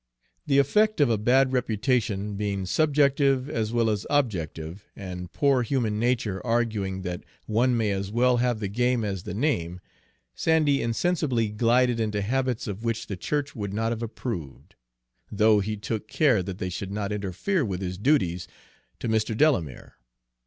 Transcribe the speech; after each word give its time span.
The 0.47 0.57
effect 0.57 0.99
of 0.99 1.11
a 1.11 1.17
bad 1.19 1.53
reputation 1.53 2.35
being 2.35 2.65
subjective 2.65 3.47
as 3.47 3.71
well 3.71 3.87
as 3.87 4.07
objective, 4.09 4.83
and 4.95 5.31
poor 5.31 5.61
human 5.61 5.99
nature 5.99 6.43
arguing 6.43 7.03
that 7.03 7.23
one 7.45 7.77
may 7.77 7.91
as 7.91 8.09
well 8.11 8.37
have 8.37 8.59
the 8.59 8.67
game 8.67 9.05
as 9.05 9.21
the 9.21 9.35
name, 9.35 9.79
Sandy 10.33 10.81
insensibly 10.81 11.49
glided 11.49 11.99
into 11.99 12.23
habits 12.23 12.65
of 12.65 12.83
which 12.83 13.05
the 13.05 13.15
church 13.15 13.55
would 13.55 13.75
not 13.75 13.91
have 13.91 14.01
approved, 14.01 14.73
though 15.31 15.59
he 15.59 15.77
took 15.77 16.07
care 16.07 16.41
that 16.41 16.57
they 16.57 16.69
should 16.69 16.91
not 16.91 17.11
interfere 17.11 17.63
with 17.63 17.81
his 17.81 17.99
duties 17.99 18.47
to 19.01 19.07
Mr. 19.07 19.37
Delamere. 19.37 19.97